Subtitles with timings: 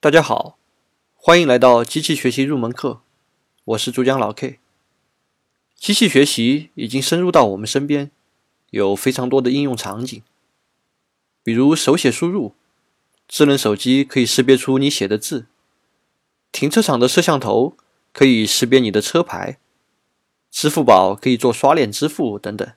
[0.00, 0.56] 大家好，
[1.16, 3.00] 欢迎来到机器学习入门课，
[3.64, 4.60] 我是主讲老 K。
[5.74, 8.12] 机器学习已经深入到我们身边，
[8.70, 10.22] 有非常多的应用场景，
[11.42, 12.54] 比如手写输入，
[13.26, 15.46] 智能手机可以识别出你写的字；
[16.52, 17.76] 停车场的摄像头
[18.12, 19.58] 可以识别你的车牌；
[20.48, 22.72] 支付宝可以做刷脸支付等等。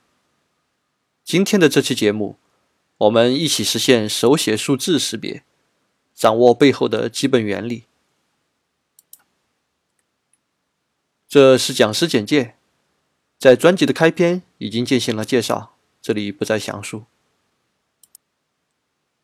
[1.22, 2.36] 今天的这期节目，
[2.98, 5.44] 我们一起实现手写数字识别，
[6.14, 7.84] 掌握背后的基本原理。
[11.28, 12.56] 这是讲师简介。
[13.38, 17.06] 在专辑的开篇已经进行了介绍，这里不再详述。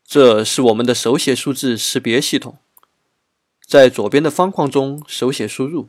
[0.03, 2.59] 这是我们的手写数字识别系统，
[3.65, 5.89] 在左边的方框中手写输入，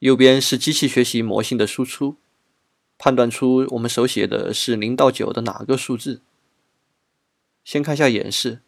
[0.00, 2.16] 右边是机器学习模型的输出，
[2.98, 6.20] 判断出我们手写的是零到九的哪个数字。
[7.64, 8.60] 先看一下演示，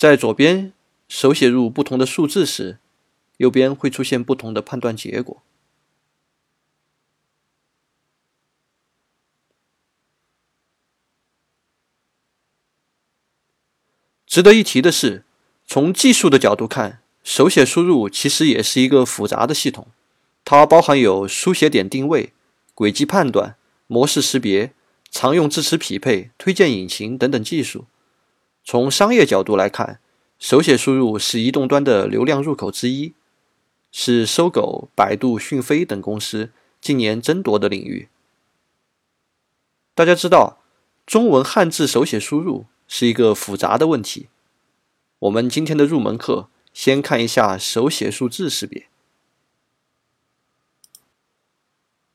[0.00, 0.72] 在左边
[1.08, 2.78] 手写入不同的数字时。
[3.36, 5.42] 右边会出现不同的判断结果。
[14.26, 15.24] 值得一提的是，
[15.66, 19.88] 从技术的角度看，手写输入其实也是一个复杂的系统，
[20.46, 22.32] 它包含有书写点定位、
[22.74, 24.72] 轨迹判断、模式识别、
[25.10, 27.86] 常用字词匹配、推荐引擎等等技术。
[28.70, 29.98] 从商业角度来看，
[30.38, 33.14] 手写输入是移动端的流量入口之一。
[33.90, 38.08] 是搜狗、百度、讯飞等公司近年争夺的领域。
[39.92, 40.62] 大家知道，
[41.04, 44.28] 中文汉字手写输入是一个复杂的问题。
[45.18, 48.86] 我们今天的入门课先看一下手写数字识别。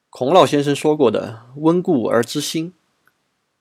[0.09, 2.73] 孔老先生说过的“温故而知新”，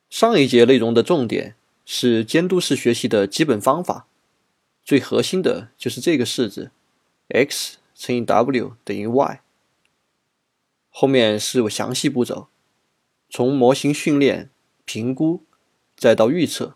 [0.08, 4.06] 上一节内容的重点是监督式学习的基本方法，
[4.84, 6.70] 最核心的就是这个式子
[7.28, 7.78] x。
[7.96, 9.40] 乘以 w 等于 y。
[10.90, 12.48] 后面是详细步骤，
[13.30, 14.50] 从模型训练、
[14.84, 15.44] 评估，
[15.96, 16.74] 再到预测。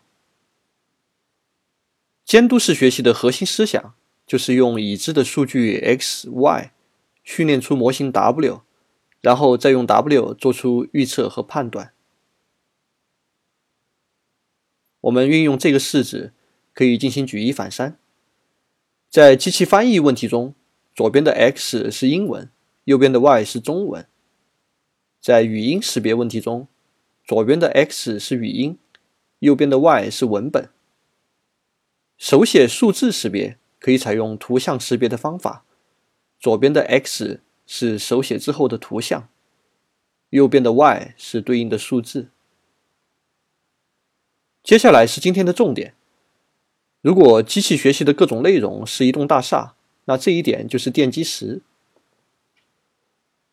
[2.23, 3.93] 监督式学习的核心思想
[4.25, 6.71] 就是用已知的数据 x、y
[7.21, 8.61] 训练出模型 w，
[9.19, 11.91] 然后再用 w 做出预测和判断。
[15.01, 16.33] 我们运用这个式子，
[16.73, 17.97] 可以进行举一反三，
[19.09, 20.53] 在机器翻译问题中。
[20.95, 22.49] 左边的 x 是英文，
[22.83, 24.05] 右边的 y 是中文。
[25.21, 26.67] 在语音识别问题中，
[27.23, 28.77] 左边的 x 是语音，
[29.39, 30.67] 右边的 y 是文本。
[32.17, 35.63] 手写数字识别可以采用图像识别的方法，
[36.37, 39.29] 左边的 x 是手写之后的图像，
[40.31, 42.27] 右边的 y 是对应的数字。
[44.69, 45.95] 接下来是今天的重点：
[47.01, 49.73] 如果机器学习的各种内容是一栋大厦。
[50.05, 51.63] 那这一点就是奠基石。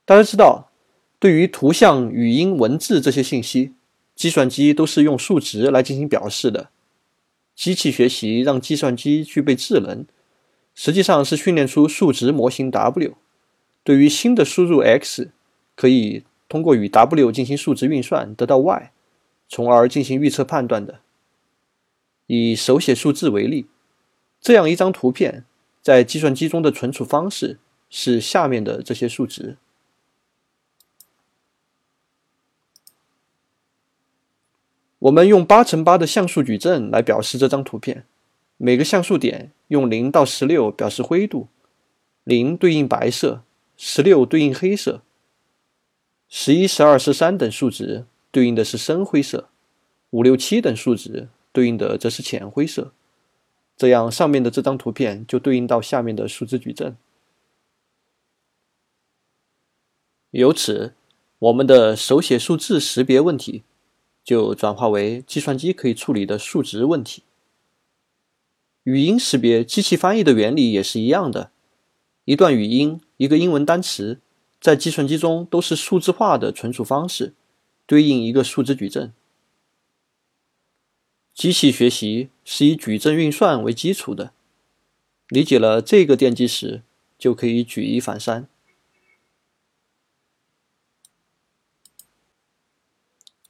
[0.04, 0.70] 大家知道，
[1.18, 3.72] 对于图像、语音、文字这些信息，
[4.14, 6.68] 计算机都是用数值来进行表示的。
[7.54, 10.04] 机器学习让计算机具备智能，
[10.74, 13.14] 实际上是训练出数值模型 W。
[13.82, 15.30] 对于新的输入 x，
[15.74, 18.92] 可以通过与 W 进行数值运算得到 y，
[19.48, 21.00] 从而进行预测判断的。
[22.26, 23.66] 以手写数字为例，
[24.40, 25.44] 这样一张图片。
[25.82, 29.56] 在计算机中的存储方式是下面的这些数值。
[34.98, 38.04] 我们用八乘八的像素矩阵来表示这张图片，
[38.56, 41.46] 每个像素点用零到十六表示灰度，
[42.24, 43.44] 零对应白色，
[43.76, 45.02] 十六对应黑色，
[46.28, 49.48] 十一、十二、十三等数值对应的是深灰色，
[50.10, 52.92] 五六七等数值对应的则是浅灰色。
[53.78, 56.94] 这样，上面的这张图片就对应到下面的数字矩阵。
[60.32, 60.92] 由此，
[61.38, 63.62] 我们的手写数字识别问题
[64.22, 67.22] 就转化为计算机可以处理的数值问题。
[68.82, 71.50] 语音识别、机器翻译的原理也是一样的。
[72.26, 74.20] 一段语音、一个英文单词，
[74.60, 77.32] 在计算机中都是数字化的存储方式，
[77.86, 79.14] 对应一个数字矩阵。
[81.36, 84.32] 机器学习是以矩阵运算为基础的，
[85.28, 86.80] 理解了这个奠基石，
[87.18, 88.48] 就可以举一反三。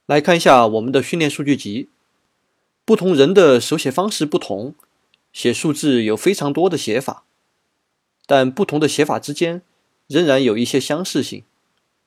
[0.05, 1.87] 来看一下我们的训练数据集，
[2.83, 4.75] 不同人的手写方式不同，
[5.31, 7.23] 写数字有非常多的写法，
[8.25, 9.61] 但不同的写法之间
[10.07, 11.45] 仍然有一些相似性，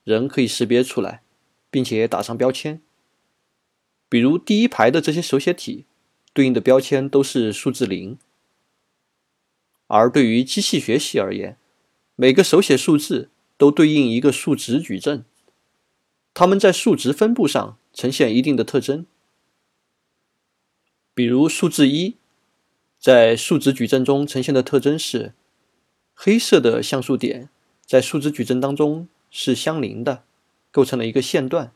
[0.04, 1.22] 人可以识别出来，
[1.70, 2.82] 并且打上标签。
[4.10, 5.86] 比如第一排的这些手写体，
[6.34, 8.18] 对应的标签都是数字零。
[9.86, 11.56] 而对于机器学习而言，
[12.16, 15.24] 每个手写数字都对应一个数值矩阵，
[16.34, 19.06] 它们在数值分布上呈现一定的特征。
[21.14, 22.16] 比如数字一，
[22.98, 25.34] 在数值矩阵中呈现的特征是
[26.14, 27.48] 黑色的像素点
[27.86, 30.24] 在数值矩阵当中是相邻的，
[30.72, 31.72] 构成了一个线段。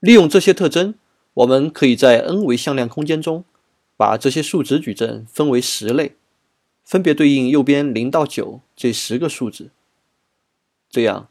[0.00, 0.94] 利用这些特征，
[1.34, 3.44] 我们可以在 n 维向量空间中。
[3.98, 6.16] 把这些数值矩阵分为十类，
[6.84, 9.70] 分别对应右边零到九这十个数字。
[10.90, 11.30] 这样，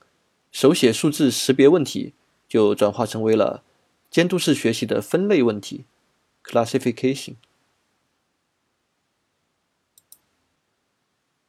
[0.52, 2.14] 手写数字识别问题
[2.50, 3.64] 就转化成为了
[4.10, 5.86] 监督式学习的分类问题
[6.44, 7.36] （classification）。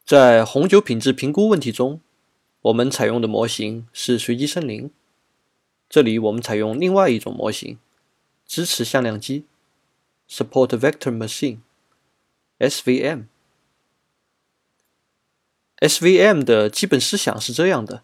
[0.05, 2.03] 在红酒品质评估问题中，
[2.61, 4.91] 我们采用的模型是随机森林。
[5.89, 7.79] 这里我们采用另外一种模型，
[8.47, 9.45] 支持向量机。
[10.29, 11.17] Support Vector
[12.59, 13.27] Machine（SVM）。
[15.79, 18.03] SVM 的基本思想是这样的：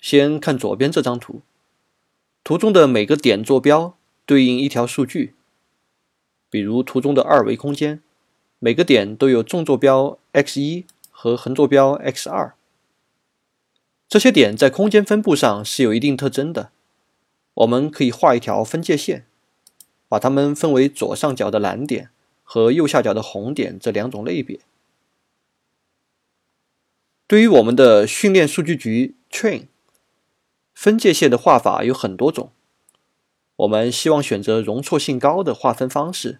[0.00, 1.42] 先看左边这张图，
[2.42, 5.34] 图中的每个点坐标对应一条数据，
[6.48, 8.00] 比如图中的二维空间，
[8.58, 12.52] 每个点都有纵坐标 x1 和横坐标 x2。
[14.08, 16.70] 这些点在空间分布上是有一定特征的，
[17.56, 19.26] 我们可以画一条分界线。
[20.08, 22.10] 把它们分为左上角的蓝点
[22.44, 24.60] 和右下角的红点这两种类别。
[27.26, 29.66] 对于我们的训练数据集 train，
[30.72, 32.52] 分界线的画法有很多种。
[33.56, 36.38] 我们希望选择容错性高的划分方式，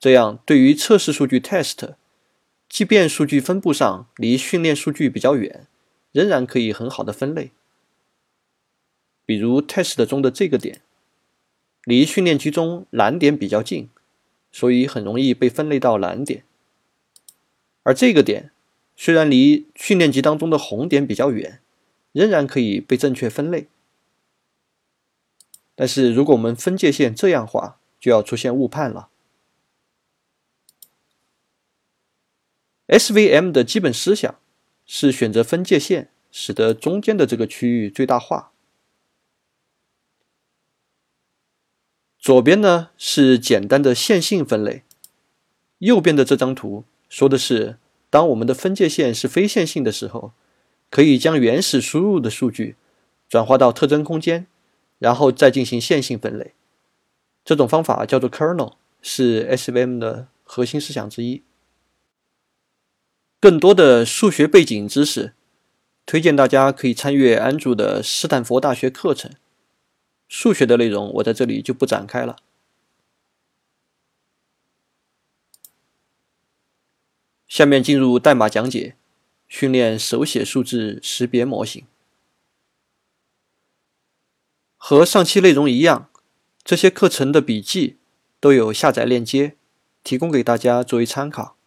[0.00, 1.96] 这样对于测试数据 test，
[2.70, 5.66] 即便数据分布上离训练数据比较远，
[6.12, 7.50] 仍然可以很好的分类。
[9.28, 10.80] 比如 test 中的这个点。
[11.84, 13.90] 离训练集中蓝点比较近，
[14.50, 16.44] 所以很容易被分类到蓝点。
[17.82, 18.50] 而这个点
[18.96, 21.60] 虽然离训练集当中的红点比较远，
[22.12, 23.66] 仍然可以被正确分类。
[25.74, 29.10] 但是如果我们分界线这样画，就要出现误判了。
[32.86, 34.38] SVM 的基本思想
[34.86, 38.47] 是选择分界线，使得中间的这个区域最大化。
[42.28, 44.82] 左边呢是简单的线性分类，
[45.78, 47.78] 右边的这张图说的是，
[48.10, 50.32] 当我们的分界线是非线性的时候，
[50.90, 52.76] 可以将原始输入的数据
[53.30, 54.46] 转化到特征空间，
[54.98, 56.52] 然后再进行线性分类。
[57.46, 61.42] 这种方法叫做 kernel，是 SVM 的核心思想之一。
[63.40, 65.32] 更多的数学背景知识，
[66.04, 69.30] 推荐大家可以参阅安卓的斯坦福大学课程。
[70.28, 72.36] 数学的内容我在这里就不展开了。
[77.48, 78.94] 下面进入代码讲解，
[79.48, 81.84] 训练手写数字识别模型。
[84.76, 86.08] 和上期内容一样，
[86.62, 87.98] 这些课程的笔记
[88.38, 89.56] 都有下载链接，
[90.04, 91.57] 提供给大家作为参考。